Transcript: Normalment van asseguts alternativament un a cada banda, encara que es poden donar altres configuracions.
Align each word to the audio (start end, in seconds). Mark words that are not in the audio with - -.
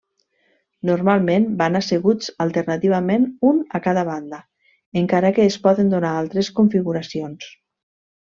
Normalment 0.89 1.43
van 1.59 1.79
asseguts 1.79 2.31
alternativament 2.45 3.27
un 3.51 3.61
a 3.79 3.83
cada 3.89 4.05
banda, 4.09 4.41
encara 5.03 5.33
que 5.37 5.47
es 5.53 5.59
poden 5.67 5.95
donar 5.97 6.13
altres 6.25 6.51
configuracions. 6.63 7.49